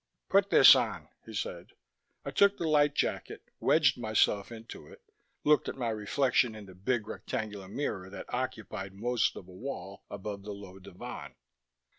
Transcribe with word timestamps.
"Put 0.29 0.49
this 0.49 0.73
on," 0.75 1.09
he 1.27 1.33
said. 1.35 1.73
I 2.25 2.31
took 2.31 2.57
the 2.57 2.67
light 2.67 2.95
jacket, 2.95 3.43
wedged 3.59 3.99
myself 3.99 4.51
into 4.51 4.87
it, 4.87 5.03
looked 5.43 5.69
at 5.69 5.77
my 5.77 5.89
reflection 5.89 6.55
in 6.55 6.65
the 6.65 6.73
big 6.73 7.05
rectangular 7.05 7.67
mirror 7.67 8.09
that 8.09 8.33
occupied 8.33 8.95
most 8.95 9.35
of 9.35 9.47
a 9.47 9.51
wall 9.51 10.03
above 10.09 10.41
the 10.41 10.53
low 10.53 10.79
divan. 10.79 11.35